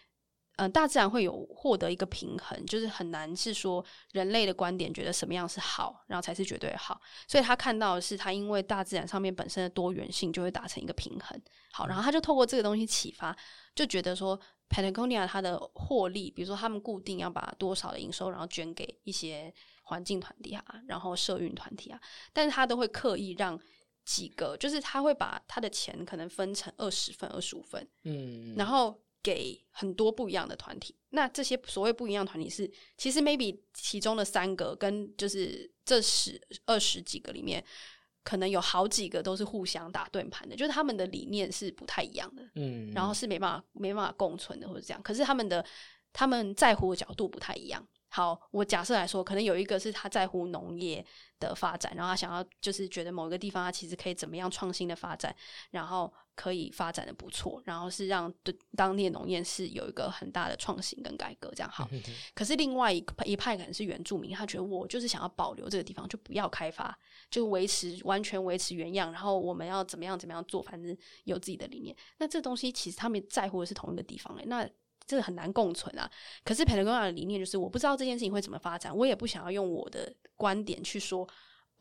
[0.60, 7.00] 呃，大自然会有获得一个平衡，就是很难是说人类的观点觉得什么样是好，然后才是绝对好。
[7.30, 11.41] 所以他看到的是，他因为大自然上面本身的多元性，就会达成一个平衡。
[11.72, 13.34] 好，然后他就透过这个东西启发，
[13.74, 22.02] 就觉得说，Patagonia 它的获利，比如说他们固定要把多少的营收，然后捐给一些环境团体啊，然后社运团体啊，
[22.34, 23.58] 但是他都会刻意让
[24.04, 30.95] 几个，就是他会把他的钱可能分成二十份、二十五份，嗯，然后给很多不一样的团体。
[31.10, 37.63] 那这些所谓不一样团体是，其实 maybe 其中的三个跟就是这十二十几个里面，
[38.23, 45.01] 可能有好几个都是互相打盾盘的，就是他们的理念是不太一样的，嗯，然后是没办法没办法共存的或者这样。
[45.01, 45.65] 可是他们的
[46.13, 47.88] 他们在乎的角度不太一样。
[48.10, 51.06] 好，我假设来说，可能有一个是他在乎农业
[51.39, 55.36] 的发展，然后他想要就是觉得某一个地方他其实可以怎么样创新的发展，
[55.69, 61.88] 然后可以发展的不错，然后是让对当地的农业是有一个很大的创新跟改革，这样好。
[61.91, 62.02] 嗯
[62.34, 66.98] 可是另外一个一派可能是原住民，他觉得我就是想要保留这个地方，就不要开发，
[67.30, 71.95] 就维持完全维持原样，然后我们要怎么样怎么样做，反正有自己的理念。
[72.17, 74.67] 那这东西其实他们在乎的是同一个地方嘞，那
[75.10, 76.10] 这个很难共存啊。
[76.45, 81.28] 可是 Patagonia 的理念就是，我不知道这件事情会怎么发展，我也不想要用我的观点去说。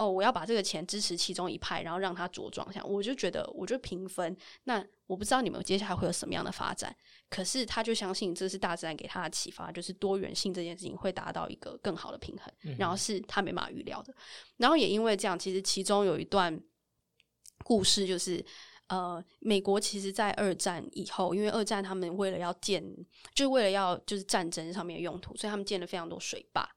[0.01, 2.73] 哦，我要把这个钱支持其中一派，然后让他茁壮。
[2.73, 4.37] 像我就觉得，我就平分。
[4.63, 6.95] 那我不知道你们接下来会有什么样的发展，
[7.29, 14.15] 可是他就相信这是大自然给他的启发，就是多元性这件事情会达到一个更好的平衡，然后是他没办法预料的。
[14.57, 16.57] 然后也因为这样，其实其中有一段
[17.65, 18.47] 故事就是。
[18.89, 22.83] 呃，美国其实，在二战以后，因为二战他们为了要建，
[23.35, 26.69] 就是为了要就是战争上面的用途，所以他们建了非常多水坝。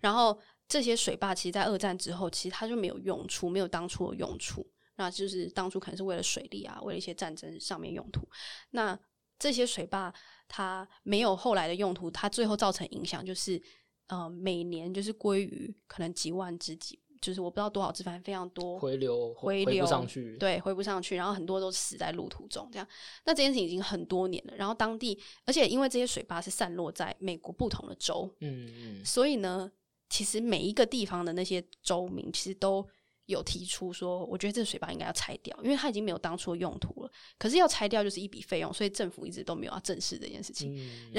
[0.00, 4.66] 然后这些水坝其实，在二战之后，其实它就没有用处，没有当初的用处。
[4.96, 8.28] 那就是当初可能是为了水利啊，为了一些战争上面用途。
[8.70, 8.98] 那
[9.38, 10.14] 这些水坝
[10.46, 13.60] 它没有后来的用途，它最后造成影响就是，
[14.06, 22.86] 呃，每年就是鲑鱼可能几万只几，就是我不知道多少只，反正非常多回流回流不上去，对，回不上去，然后很多都死在路途中，这样。
[23.24, 29.70] 那这件事情已经很多年了，然后当地，而且因为这些水坝是散落在美国不同的州，嗯嗯所以呢，
[30.10, 32.86] 其实每一个地方的那些州民其实都
[33.26, 37.10] 有提出说，我觉得这个水坝应该要拆掉，因为它已经没有当初的用途了。
[37.38, 40.76] 可是要拆掉就是一笔费用，所以政府一直都没有要正视这件事情。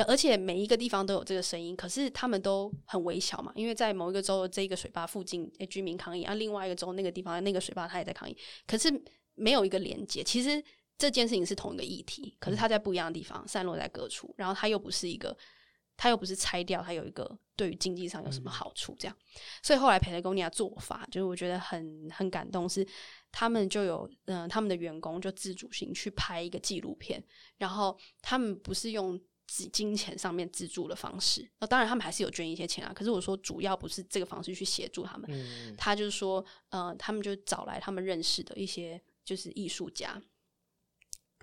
[0.08, 8.38] 而且每一个地方都有这个声音，可是他们都很微小嘛，因为在某一个州的这一个水坝附近，诶居民抗议，啊，另外一个州那个地方那个水坝它也在抗议，
[8.68, 8.91] 可是
[9.34, 10.24] 没有一个连接。
[10.24, 10.63] 其实
[10.98, 15.36] 这件事情是同一个议题，可是它在不一样的地方散落在各处，然后它又不是一个，
[15.97, 19.17] 它又不是拆掉，它有一个对于经济上有什么好处这样。
[19.63, 22.86] 所以后来 Patagonia 做法，就是我觉得很很感动，是
[23.31, 27.23] 他们就有嗯、呃他们的员工就自主性去拍一个纪录片，
[27.58, 35.75] 然后他们不是用金金钱上面资助的方式，那当然他们还是有捐一些钱啊，可是我说主要不是这个方式去协助他们，嗯。
[35.77, 40.19] 他就是说，呃，他们就找来他们认识的一些就是艺术家，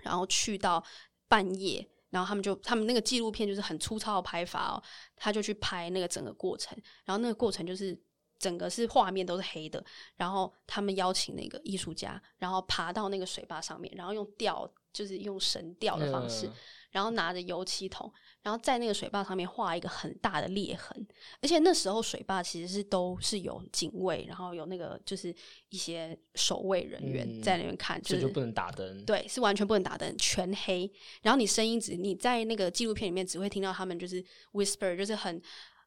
[0.03, 0.83] 然后去到
[1.29, 4.83] 半夜，然后他们就他们那个纪录片就是很粗糙的拍法哦，
[5.15, 7.99] 他就去拍那个整个过程，然后那个过程就是
[8.37, 9.83] 整个是画面都是黑的，
[10.15, 16.47] 然后他们邀请那个艺术家，然后爬到那个水坝上面，然后用吊，就是用绳吊的方式，
[16.91, 21.07] 然后拿着油漆桶，然后在那个水坝上面画一个很大的裂痕。
[21.41, 25.33] 而且那时候水坝其实是都是有警卫，然后有那个就是
[25.69, 29.03] 一些守卫人员在那边看，这就不能打灯。
[29.05, 30.91] 对，是完全不能打灯，全黑。
[31.23, 35.41] 然后你声音只你在那个纪录片里面只会听到他们就是 whisper，就是很。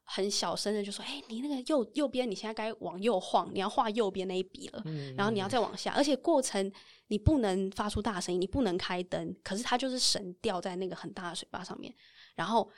[0.09, 4.81] 很小声的就说：“哎，你那个右右边，你现在该往右晃，你要画右边那一笔了。
[5.17, 6.71] 然后你要再往下，而且过程
[7.07, 9.35] 你不能发出大声音，你不能开灯。
[9.43, 11.93] 可是它就是神掉在那个很大的水坝上面。
[12.37, 12.71] 然后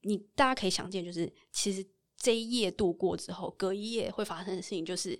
[0.00, 5.16] 你大家可以想见，就是其实这一夜度过之后，隔一夜会发生的事情就是。”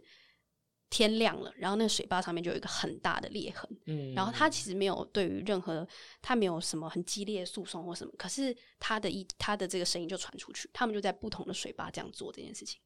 [0.95, 3.67] 天亮了，然后那个水坝上面就有一个很大的裂痕。
[3.87, 5.89] 嗯，然后他其实没有对于任何
[6.21, 12.79] 他没有什么很激烈的诉讼或什么，可是他的一他的这个声音就传出去，他们就在不同的水坝这样做这件事情。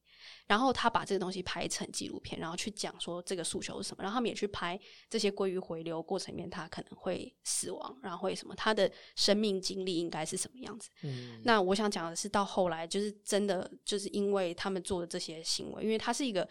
[0.47, 4.03] 然后他把这个东西拍成纪录片，然后去讲说这个诉求是什么。
[4.03, 10.91] 然后他们也去拍这些鲑鱼回流过程里面，他可能会死亡，然后会什么，他的生命经历应该是什么样子。
[11.03, 16.49] 嗯，那我想讲的是，到后来就是真的就是因为他们做的这些行为，因为他是一个。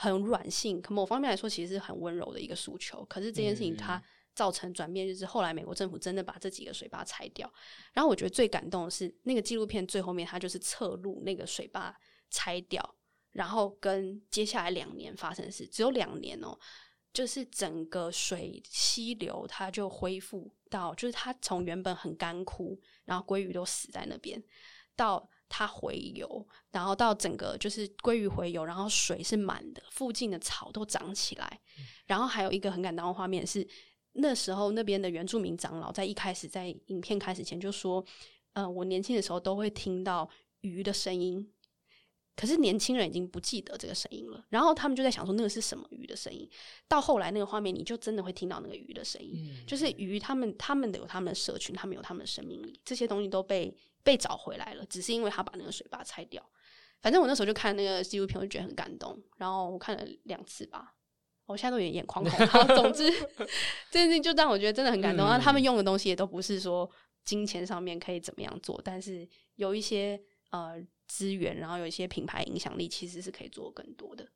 [0.00, 3.04] 很软性，可某方面来说，其实是很温柔的一个诉求。
[3.06, 4.00] 可是这件事情它
[4.32, 7.52] 造成转变，就是后来美国政府真的把这几个水坝拆掉。
[7.92, 11.92] 然后我觉得最感动的是那个纪录片最后面，它就是侧录那个水坝
[12.30, 12.94] 拆掉，
[13.38, 16.58] 然后跟接下来两年发生的事，只有两年哦，
[17.12, 24.42] 就是整个水溪流它就恢复到，就是它从原本很干枯，然后鲑鱼都死在那边，
[24.96, 25.30] 到。
[25.50, 31.60] 它回游，然后到整个就是鲑鱼回游，然后水是满的，附近的草都长起来。
[32.04, 33.66] 然后还有一个很感动的画面是，
[34.12, 38.04] 那时候那边的原住民长老在一开始在影片开始前就说
[38.52, 40.28] ：“呃，我年轻的时候都会听到
[40.60, 41.50] 鱼的声音，
[42.38, 46.48] 可是年轻人已经不记得这个声音了。”然后他们就在想说那个是什么鱼的声音。
[46.86, 53.74] 到后来那个画面，你就真的会听到那个鱼的声音，就是鱼他们他们的有他们的社群，他们有他们的生命力，这些东西都被。
[54.04, 56.42] 被找回来了，只是因为他把那个水坝拆掉。
[57.02, 59.20] 反正我那时候就看那个纪录片，我就觉得很感动。
[59.36, 60.94] 然后我看了两次吧，
[61.44, 62.46] 我现在都有点眼眶红。
[62.46, 63.10] 好，总之
[63.90, 65.26] 这件事情就让我觉得真的很感动。
[65.26, 66.90] 然后他们用的东西也都不是说
[67.22, 70.18] 金钱上面可以怎么样做，但是有一些
[70.50, 74.26] 呃资源，然后有一些品牌影响力，其实是可以做更多的。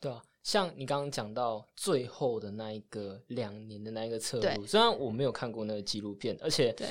[0.00, 6.88] 对啊，像你刚刚讲到最后的那一个两年的那一个侧录，虽然我没有看过那个纪录片，而且对。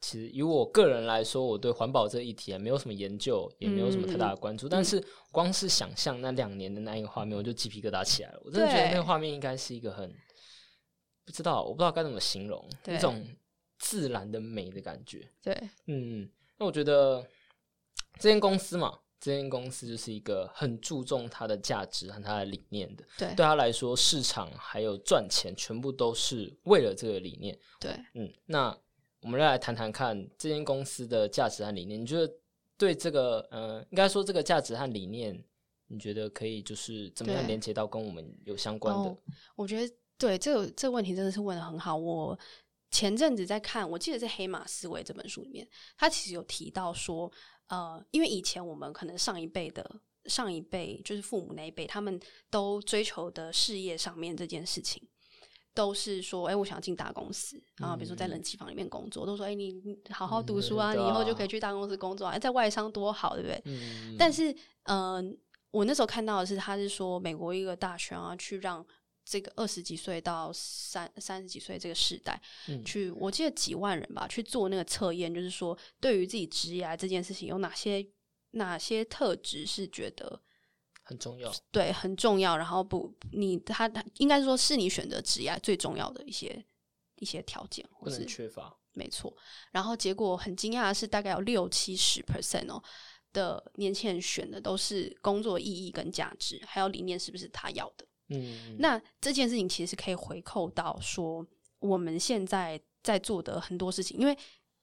[0.00, 4.68] 其实以我个人来说，我对环保这一题啊没有什么研究，也没有什么太大的关注。
[4.68, 8.40] 但是光是想象那两年的那一个画面，我就鸡皮疙瘩起来了。
[8.44, 10.08] 我真的觉得那个画面应该是一个很
[11.24, 13.26] 不知道，我不知道该怎么形容，一种
[13.80, 15.28] 自然的美的感觉。
[15.42, 15.52] 对，
[15.86, 17.26] 嗯，那我觉得
[18.18, 23.04] 这间公司嘛，这间公司就是一个很注重它的价值和它的理念的。
[23.16, 27.58] 对，对他来说，市场还有赚钱，全部都是为了这个理念。
[27.80, 28.78] 对，嗯，那。
[29.20, 32.00] 我们来谈谈看这间公司的价值和理念。
[32.00, 32.32] 你觉得
[32.76, 35.36] 对这个呃，应该说这个价值和理念，
[35.88, 39.16] 你觉得可以就是怎么样连接到跟我们有相关的？
[39.56, 41.96] 我觉得对这个这个问题真的是问的很好。
[41.96, 42.38] 我
[42.92, 47.30] 前阵子在看，我记得是《黑马思维》这本书里面，他其实有提到说，
[47.68, 55.02] 呃，因为以前我们可能上一辈的上一辈，就是父母那一辈，他们都追求的事业上面这件事情。
[55.74, 59.72] 都是说，哎，我想要进大公司，然后比如说在冷气房里面工作，都说，哎，你
[60.10, 63.62] 好好读书啊，你以后就可以去大公司工作啊，在外商多好，对不对？
[64.18, 64.52] 但是，
[64.84, 65.38] 嗯，
[65.70, 68.84] 我那时候看到的是，他是说美国一个大学啊，去让
[69.28, 72.40] 这个二十几岁到三三十几岁这个时代，
[72.84, 78.06] 去，我记得几万人吧，去做那个测验，就是说，对于自己职业这件事情，有哪些
[78.52, 80.40] 哪些特质是觉得。
[81.02, 82.54] 很重要，对，很重要。
[82.54, 86.62] 然后不，你他他应该说是你选择职业最重要的一些
[87.16, 88.76] 一些条件，或是缺乏。
[88.92, 89.34] 没错。
[89.72, 92.82] 然后结果很惊讶的是，大概有六七十 percent 哦
[93.32, 98.06] 的年轻人选的都是工作意义跟价值，还有理念是不是他要的。
[98.28, 98.76] 嗯。
[98.78, 101.46] 那这件事情其实是可以回扣到说，
[101.78, 104.36] 我们现在在做的很多事情，因为。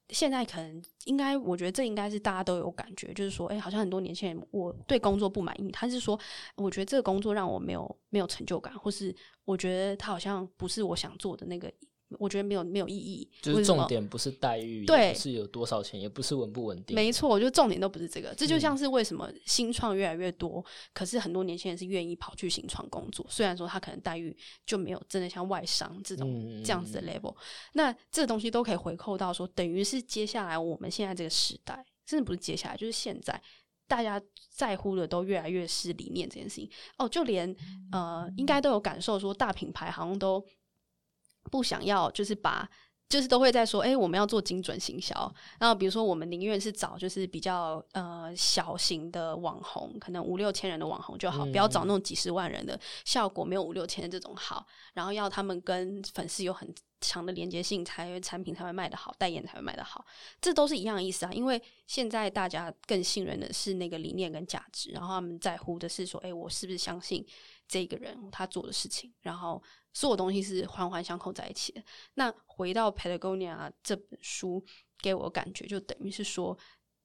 [0.09, 6.15] 现在可能应该，我觉得这应该是大家都有感觉，就是说，哎，好像很多年轻人我对工作不满意，他是说，
[6.57, 9.11] 我觉得这个工作让我没有没有成就感，或是
[9.45, 11.73] 我觉得他好像不是我想做的那个。
[12.19, 16.95] 我觉得没有没有意义，就是重点不是待遇，对，是有多少钱，也不是稳不稳定。
[16.95, 18.33] 没错，我觉得重点都不是这个。
[18.35, 24.35] 这就像是为什么新创越来越多，可是很多年轻人是愿意跑去新创工作，虽然说他可能待遇
[24.65, 27.35] 就没有真的像外商这种这样子的 level。
[27.73, 33.41] 那这个东西都可以回扣到说，等于是接下来我们现在这个时代，甚至不是接下来，就是现在
[33.87, 37.53] 大家在乎的都越来越是理念这件事情哦，就连
[37.91, 40.43] 呃，应该都有感受说，大品牌好像都
[41.51, 42.69] 不想要，就是把。
[43.07, 45.13] 就是都会在说，哎，我们要做精准行销。
[45.59, 54.65] 然后比如说，我们宁愿是找就是比较呃小型的网红，可能五六千人的网红就好，不要找那种几十万人的，效果没有五六千这种好。
[54.95, 56.67] 然后要他们跟粉丝有很
[56.99, 60.03] 强的连接性，才产品才会卖得好，代言才会卖得好。
[60.41, 61.31] 这都是一样的意思啊。
[61.31, 67.23] 因为现在大家更信任的是那个理念跟价值，然后他们在乎的是说，哎，我是不是相信
[67.67, 69.61] 这个人他做的事情，然后。
[69.97, 71.81] 所有东西是环环相扣在一起的。
[72.15, 74.61] 那回到 Patagonia 这本书，
[74.97, 76.57] 给我感觉就等于是说，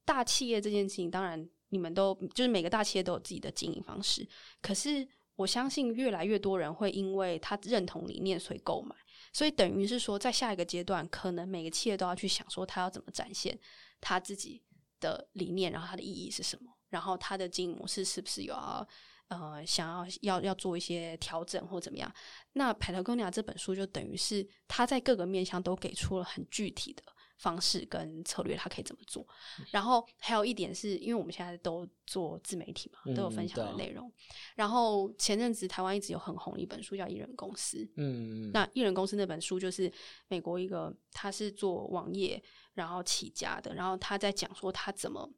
[0.04, 4.28] 大企业这件事情，当然你们都就是每个大企业都有自己的经营方式。
[4.60, 5.06] 可是
[5.36, 8.92] 我相信越来越多人会因为他认同理念，所以购买。
[9.32, 13.56] 所以等于是说，在下一个阶段，可能每个企业都要去想说，他要怎么展现
[14.00, 14.60] 他自己
[14.98, 18.84] 的理念，然后它的意义是什么，然后他的经营模式是不是有要。
[19.30, 22.12] 呃，想要要要做一些调整或怎么样？
[22.54, 27.02] 那《Patagonia》这本书就等于是他在各个面向都给出了很具体的
[27.38, 29.24] 方式跟策略，他可以怎么做。
[29.70, 34.12] 然后还有一点是，因为我们现在都做自媒体嘛，都有分享的内容。
[34.56, 39.88] 然后前阵子台湾一直有很红一本书叫《艺人公司》，嗯，那《艺人公司》那本书就是
[40.26, 42.42] 美国一个他是做网页
[42.74, 45.32] 然后起家的，然后他在讲说他怎么。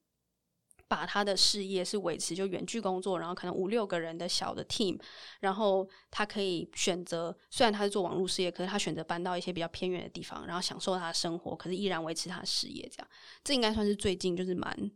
[0.93, 5.01] 把他的事业是维持就远距工作，然后可能五六个人的小的 team，
[5.40, 12.86] 然后他可以选择，虽然他是做网络事业，可是他选择搬到一些比较偏远的地方，然后享受他的生活，可是依然维持他的事业。
[12.95, 13.09] 这样，
[13.43, 14.90] 这应该算是最近就是蛮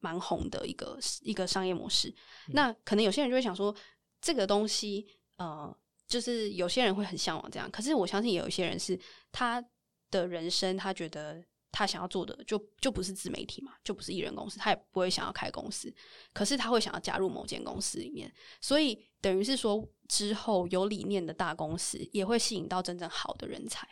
[0.00, 2.14] 蛮红的一个一个商业模式。
[2.48, 3.74] 那可能有些人就会想说，
[4.20, 5.06] 这个东西
[5.38, 5.74] 呃，
[6.06, 9.00] 就是有些人会很向往这样，可是我相信也有一些人是
[9.32, 9.64] 他
[10.10, 11.42] 的人生，他觉得。
[11.72, 15.92] 他想要做的就就不是自媒体嘛，就不是艺人公司，他也不会想要开公司，
[16.32, 23.88] 可是他会想要加入某间公司里面，所以等于是说之后有理念的大公司也会吸引到真正好的人才，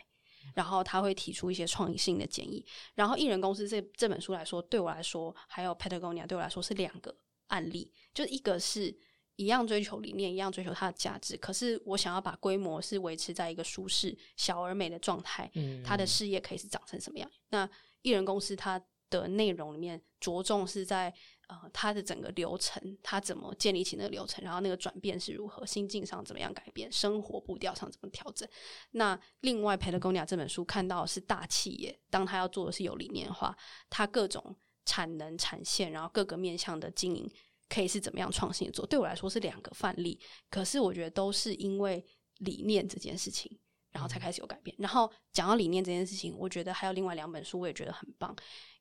[0.55, 2.65] 然后他会提出一些创意性的建议，
[2.95, 7.15] 然后艺人公司这这本书来说，对我来说还有 Patagonia 对我来说是两个
[7.47, 8.97] 案例，就一个是。
[9.39, 11.37] 一样追求理念，一样追求它的价值。
[11.37, 15.49] 可是我想要把规模是维持在一个舒适、小而美的状态。
[15.53, 17.31] 嗯，他的事业可以是长成什么样？
[17.47, 17.67] 那
[18.01, 21.13] 艺人公司它的内容里面着重是在
[21.47, 28.47] 呃，它的整个流程，它怎么建立起那个流程，然后那个转变是如何，心境上怎么样改变，生活步调上怎么调整。
[28.91, 33.55] 那另外《o n i a 这本书看到是大企业，当他要做的是有理念的话，
[33.89, 37.31] 他各种产能、产线，然后各个面向的经营。
[37.69, 38.85] 可以是怎么样创新做？
[38.85, 42.03] 对我来说是两个范例，可是我觉得都是因为
[42.39, 43.59] 理念这件事情，
[43.91, 44.75] 然后才开始有改变。
[44.79, 48.35] 然后讲到理念这件事情，我觉得还有另外两本书，我也觉得很棒。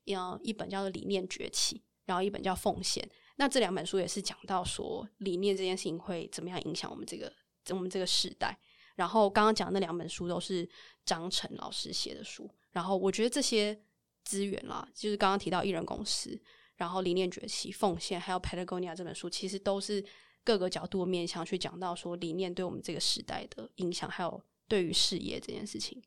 [0.05, 1.77] 要一本叫做《理念崛起》，
[2.07, 3.05] 然后一本叫《奉献》。
[3.37, 7.31] 那这两本书也是讲到说理念这件事情会怎么样影响我们这个
[7.69, 8.59] 我们这个时代。
[8.97, 10.69] 然后刚刚讲那两本书都是
[11.05, 12.51] 张晨老师写的书。
[12.71, 13.79] 然后我觉得这些
[14.25, 16.41] 资源啦，就是刚刚提到艺人公司。
[16.79, 20.03] 然后理念崛起、奉献，还有 Patagonia 这本书，其实都是
[20.45, 26.01] 各个角度的面向去讲到说理念对我们这个时代的影响，还有对于事业这件事情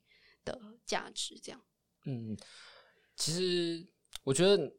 [0.46, 1.38] 的价值。
[1.44, 1.62] 这样，
[2.06, 2.38] 嗯，
[3.18, 3.86] 其实
[4.24, 4.74] 我觉得，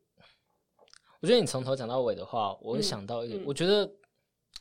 [1.20, 3.94] 我觉得你从头讲到尾的话，我会想到一个，我觉得，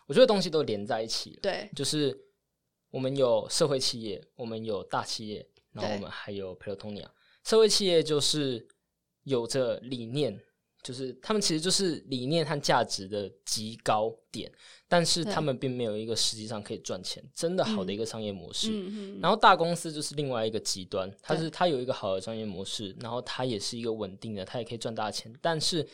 [0.07, 1.39] 我觉得东西都连在一起了。
[1.41, 2.25] 对，就是
[2.89, 7.09] 我们有社会企业，我们有大企业，然后我们还有 Patagonia。
[7.45, 8.67] 社会企业就是
[9.23, 10.37] 有着理念。
[10.83, 14.51] 就是他们其实就是理念和价值的极高点，
[14.87, 18.71] 但是他们并没有一个实际上可以赚钱、真的好的一个商业模式。
[19.19, 25.87] 然后大公司就是另外一个极端，它是它有一个好的商业模式，然后它也是一个稳定的，它也可以赚大钱，但是。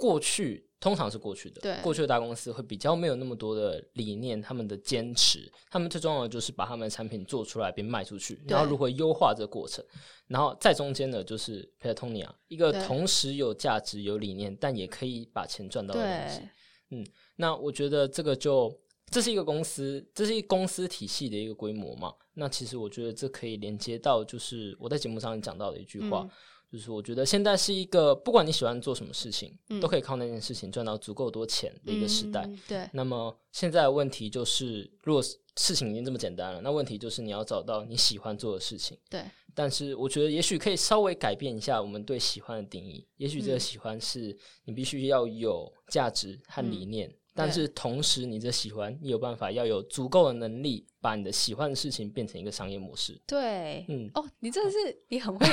[0.00, 9.84] 过去通常是过去的，对过去的大公司会比较没有那么多的理念，他们的坚持，他们最重要的就是把他们的产品做出来并卖出去，然后如何优化这个过程，
[10.28, 16.48] 然后在中间的就是 Patagonia，一个同时有价值、有理念，但也可以把钱赚到的东西。
[16.90, 17.04] 嗯，
[17.34, 18.72] 那我觉得这个就
[19.10, 22.14] 这是一个公司，这是一公司体系的一个规模嘛。
[22.34, 26.28] 那其实我觉得这可以连接到就是我在节目上讲到的一句话。
[26.70, 32.48] 就是我觉得现在是一个不管你喜欢做什么事情，都可以靠那件事情赚到足够多钱的一个时代。
[32.66, 32.88] 对。
[32.92, 35.22] 那么现在的问题就是，如果
[35.56, 38.98] 事情已经这么简单了，那问题就是你要找到你喜欢做的事情。
[39.08, 39.22] 对。
[39.54, 43.04] 但是我觉得也许可以稍微改变一下我们对喜欢的定义。
[43.16, 47.12] 也许这个喜欢是你必须要有价值和理念。
[47.38, 53.16] 但是同时，你的喜欢，你有办法要有足够的能力，把你的喜欢的事情变成一个商业模式。
[53.26, 54.76] 对，嗯，哦，你真的是
[55.08, 55.46] 你很会，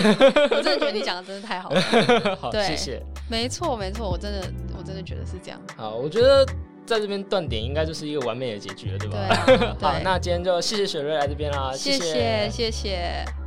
[0.50, 1.80] 我真的觉得你讲的真的太好了。
[2.42, 3.00] 好，谢谢。
[3.30, 5.62] 没错，没错，我真的，我真的觉得是这样。
[5.78, 6.44] 好，我觉得
[6.88, 9.46] 在这边断点应该就是一个完美的结局了，对吧？
[9.46, 13.45] 对啊 好，那今天就谢谢雪瑞来这边啦，谢谢谢谢。